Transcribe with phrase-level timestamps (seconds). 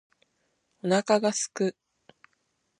[0.83, 1.77] お腹が空く